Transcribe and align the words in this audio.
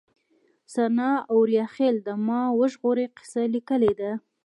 سناء 0.73 1.17
اوریاخيل 1.33 1.95
د 2.07 2.09
ما 2.27 2.41
وژغورئ 2.59 3.07
کيسه 3.17 3.43
ليکلې 3.53 3.93
ده 3.99 4.11